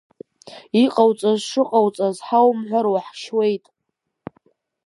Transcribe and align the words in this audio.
Иҟоуҵаз 0.83 1.39
шыҟоуҵаз 1.49 2.17
ҳаумҳәар 2.27 2.85
уаҳшьуеит! 2.91 3.63